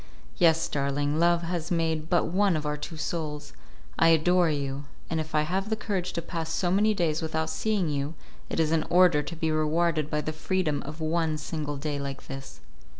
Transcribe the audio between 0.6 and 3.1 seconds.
darling, Love has made but one of our two